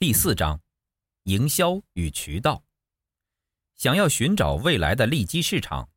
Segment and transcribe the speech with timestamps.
[0.00, 0.60] 第四章，
[1.24, 2.62] 营销与渠道。
[3.74, 5.90] 想要寻找未来的利基市场，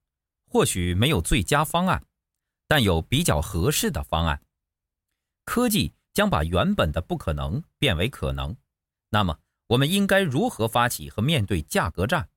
[0.47, 2.03] 或许没有最佳方案，
[2.67, 4.41] 但有比较合适的方案。
[5.45, 8.57] 科技将把原本的不可能变为可能。
[9.09, 9.37] 那么，
[9.67, 12.27] 我们应该如何发起和面对价格战？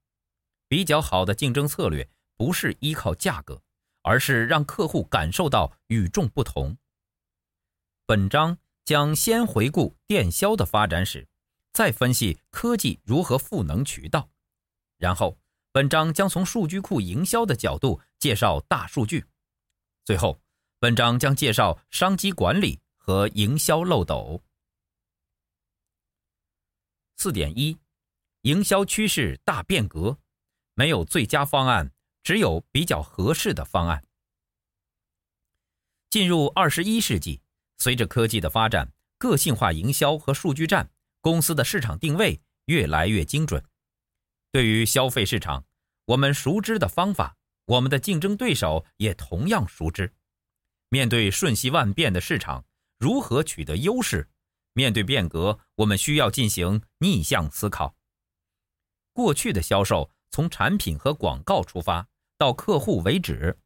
[0.68, 2.06] 比较好的竞争策略
[2.36, 3.62] 不是依靠价格，
[4.02, 6.76] 而是让客户感受到与众不同。
[8.04, 11.26] 本章将先回顾电销的发展史。
[11.75, 14.30] 再分析科技如何赋能渠道，
[14.96, 15.37] 然后
[15.73, 19.27] 本章将从数据库营销的角度介绍大数据，
[20.05, 20.41] 最后
[20.78, 24.41] 本章将介绍商机管理和营销漏斗。
[27.16, 27.77] 四点一，
[28.42, 30.16] 营销趋势大变革，
[30.75, 31.91] 没有最佳方案，
[32.22, 34.06] 只有比较合适的方案。
[36.09, 37.41] 进入二十一世纪，
[37.78, 40.88] 随着科技的发展，个性化营销和数据战。
[41.24, 43.64] 公司的市场定位越来越精准。
[44.52, 45.64] 对于消费市场，
[46.05, 50.12] 我们熟知的方法，我们的竞争对手也同样熟知。
[50.91, 52.67] 面对瞬息万变的市场，
[52.98, 54.28] 如何取得优势？
[54.75, 57.97] 面对变革，我们需要进行逆向思考。
[59.14, 63.58] 过去的销售从产品和广告出发，到客户为止。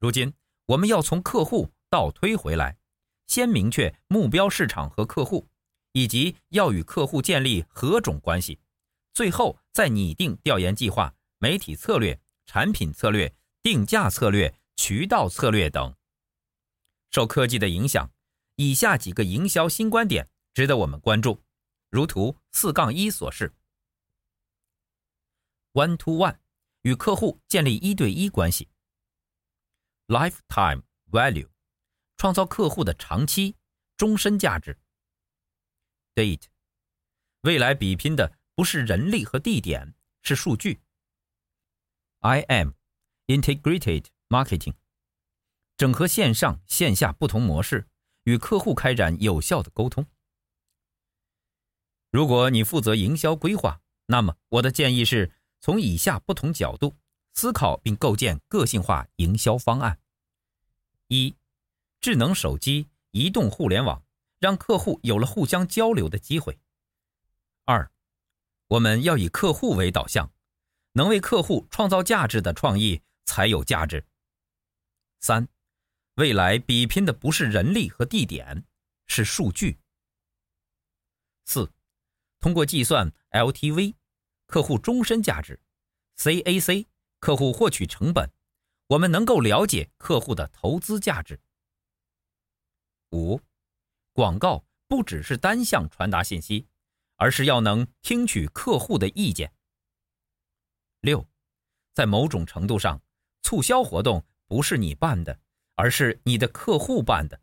[0.00, 0.34] 如今，
[0.66, 2.76] 我们要从客户倒推回来，
[3.28, 5.48] 先明确目标市场和客户。
[5.92, 8.60] 以及要与客户建立何种关系，
[9.14, 15.94] 最后再拟定调研计划、媒体策略、产品策略、定价策略、渠道策略等。
[17.10, 18.12] 受科技的影响，
[18.56, 21.42] 以下几个营销新观点值得我们关注，
[21.90, 23.54] 如图四杠一所示
[25.72, 26.38] ：One to One，
[26.82, 28.68] 与客户建立一对一关系
[30.06, 31.48] ；Lifetime Value，
[32.18, 33.56] 创造客户的长期、
[33.96, 34.78] 终身价值。
[36.18, 36.46] Date，
[37.42, 40.80] 未来比拼的不是人力和地点，是数据。
[42.18, 42.72] I am
[43.28, 44.74] integrated Marketing，
[45.76, 47.86] 整合线上线下不同模式，
[48.24, 50.06] 与客户开展有效的沟通。
[52.10, 56.96] 如果你负责营销规划，那么我的建议是从以下不同角度
[57.32, 60.00] 思考并构建个性化营销方案：
[61.06, 61.36] 一、
[62.00, 64.02] 智能手机、移动互联网。
[64.38, 66.58] 让客户有了互相交流的机会。
[67.64, 67.90] 二，
[68.68, 70.32] 我们要以客户为导向，
[70.92, 74.06] 能为客户创造价值的创意才有价值。
[75.20, 75.48] 三，
[76.14, 78.64] 未来比拼的不是人力和地点，
[79.06, 79.80] 是数据。
[81.44, 81.72] 四，
[82.40, 83.94] 通过计算 LTV，
[84.46, 85.60] 客户终身价值
[86.16, 86.86] ，CAC，
[87.18, 88.30] 客户获取成本，
[88.86, 91.40] 我们能够了解客户的投资价值。
[93.10, 93.40] 五。
[94.18, 96.66] 广告不只是单向传达信息，
[97.18, 99.52] 而是要能听取客户的意见。
[101.02, 101.24] 六，
[101.94, 103.00] 在某种程度上，
[103.42, 105.38] 促销活动不是你办的，
[105.76, 107.40] 而是你的客户办的。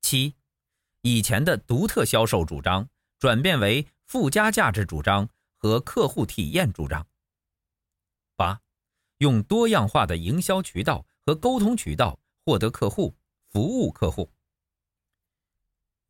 [0.00, 0.34] 七，
[1.02, 2.88] 以前的独特销售主张
[3.18, 5.28] 转变为附加价值主张
[5.58, 7.06] 和客户体验主张。
[8.34, 8.62] 八，
[9.18, 13.14] 用多样化的营销渠道和沟通渠道获得客户，
[13.50, 14.30] 服务客户。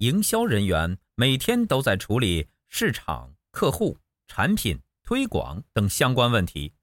[0.04, 6.74] 营销人员每天都在处理市场、客户、产品、推广等相关问题。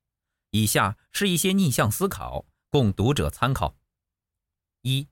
[0.49, 3.77] 以下是一些逆向思考，供读者参考：
[4.81, 5.07] 一、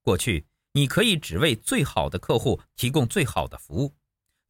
[0.00, 3.94] 过去你可以只为最好的客户提供最好的服务，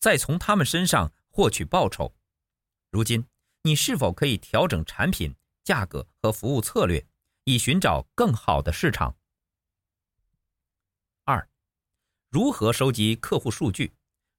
[0.00, 2.16] 再从他们身上获取报酬。
[2.90, 3.26] 如今，
[3.64, 7.06] 你是否可以调整产品、价格和服务策略，
[7.44, 9.14] 以寻找更好的市场？
[12.32, 13.92] 如何收集客户数据？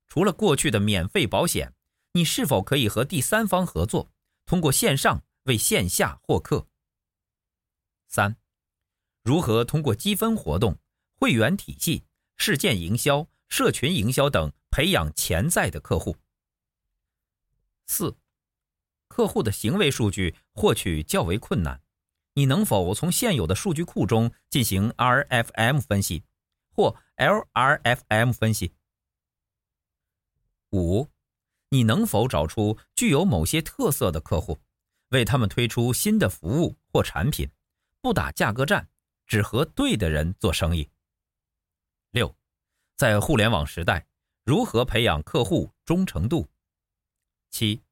[0.08, 1.76] 除了过去的免费保险，
[2.14, 4.12] 你是否可以和第三方合作，
[4.48, 6.66] 通过线上为线下获客？
[8.08, 8.36] 三、
[9.22, 10.80] 如何通过积分活动、
[11.20, 12.04] 会员体系、
[12.36, 16.16] 事件营销、社群营销等培养潜在的客户？
[17.86, 18.18] 四、
[19.08, 21.80] 客户的行为数据获取较为困难，
[22.34, 26.24] 你能否从现有的数据库中进行 RFM 分析？
[26.76, 28.74] 或 LRFM 分析。
[30.72, 31.08] 五，
[31.70, 34.60] 你能否找出具有某些特色的客户，
[35.12, 37.50] 为他们推出新的服务或产品，
[38.02, 38.90] 不打价格战，
[39.26, 40.90] 只和对的人做生意？
[42.12, 42.36] 六，
[42.98, 44.06] 在互联网时代，
[44.44, 46.50] 如何培养客户忠诚度？
[47.52, 47.84] 七，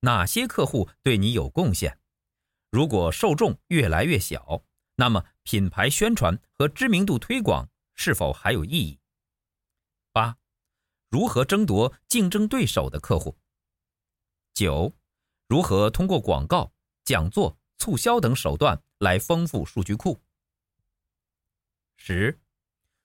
[0.00, 2.00] 哪些客户对你有贡献？
[2.68, 4.64] 如果受众越来越小，
[4.96, 7.68] 那么品牌宣传和知名度推广。
[8.04, 8.98] 是否还有意义？
[10.10, 10.36] 八，
[11.08, 13.38] 如何争夺竞争对手的客户。
[14.52, 14.92] 九，
[15.46, 16.72] 如何通过广告、
[17.04, 20.20] 讲座、促销等手段来丰富数据库。
[21.96, 22.40] 十，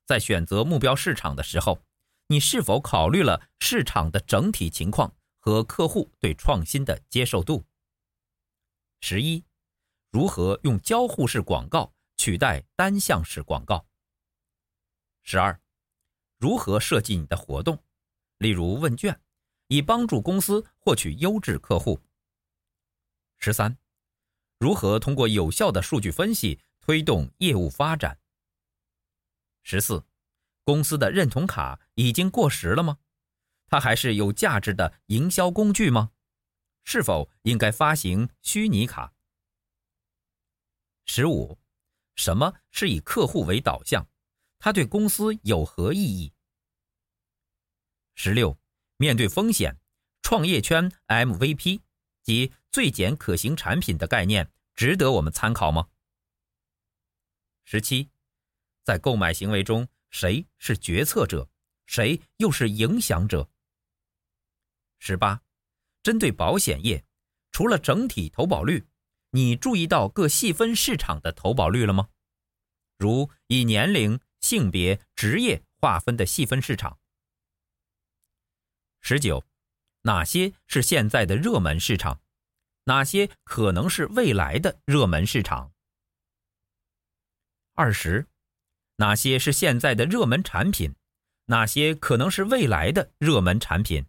[0.08, 1.84] 在选择目标市场的时候，
[2.30, 7.64] 你是否考虑了市场的整体情况和客户对创新的接受度？
[9.02, 9.46] 十一，
[10.10, 13.86] 如何用交互式广告取代单向式广告？
[15.30, 15.60] 十二，
[16.38, 17.84] 如何设计你的活动，
[18.38, 19.20] 例如问卷，
[19.68, 22.02] 以帮助公司获取优质客户？
[23.38, 23.78] 十三，
[24.58, 28.22] 如何通过有效的数据分析推动业务发展？
[29.64, 30.06] 十四，
[30.64, 33.00] 公司的认同卡已经过时了吗？
[33.66, 36.14] 它还是有价值的营销工具吗？
[36.86, 39.14] 是否应该发行虚拟卡？
[41.06, 41.60] 十五，
[42.16, 44.08] 什么是以客户为导向？
[44.60, 46.34] 它对公司有何意义？
[48.16, 48.58] 十六，
[48.98, 49.80] 面对风险，
[50.22, 51.82] 创业圈 MVP
[52.24, 55.90] 及最简可行产品的概念值得我们参考吗？
[57.64, 58.10] 十七，
[58.84, 61.50] 在购买行为中，谁是决策者，
[61.86, 63.50] 谁又是影响者？
[65.00, 65.44] 十八。
[66.02, 67.06] 针对保险业，
[67.52, 68.88] 除了整体投保率，
[69.32, 72.10] 你注意到各细分市场的投保率了吗？
[72.98, 77.00] 如以年龄、性别、职业划分的细分市场。
[79.02, 79.46] 十九，
[80.02, 82.22] 哪些是现在的热门市场？
[82.84, 85.74] 哪些可能是未来的热门市场？
[87.74, 88.28] 二十，
[88.96, 90.96] 哪些是现在的热门产品？
[91.46, 94.06] 哪些可能是未来的热门产品？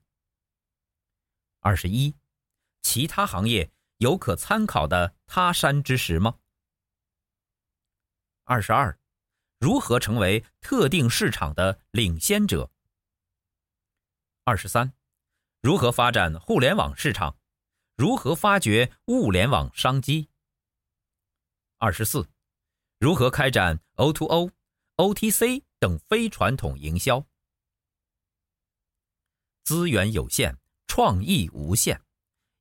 [1.60, 2.16] 二十一，
[2.82, 6.38] 其他行业有可参考的他山之石吗？
[8.44, 8.98] 二十二，
[9.58, 12.70] 如何成为特定市场的领先者？
[14.44, 14.92] 二十三，
[15.60, 17.36] 如何发展互联网市场？
[17.96, 20.30] 如何发掘物联网商机？
[21.78, 22.28] 二十四，
[22.98, 24.50] 如何开展 O2O、
[24.96, 27.26] OTC 等非传统营销？
[29.64, 30.58] 资源有限。
[30.90, 32.00] 创意无限，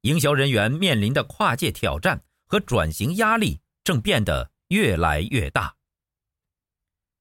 [0.01, 5.76] 营销人员面临的跨界挑战和转型压力正变得越来越大。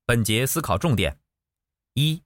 [0.08, 1.18] 本节思考重点：
[1.94, 2.22] 一、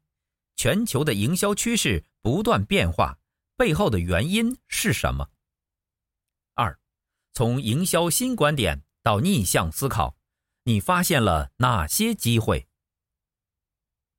[0.54, 3.18] 全球的营销趋势不断变化，
[3.56, 5.30] 背后的原因是什么？
[6.52, 6.78] 二、
[7.32, 10.18] 从营销新观点到逆向思考，
[10.64, 12.68] 你发现了哪些机会？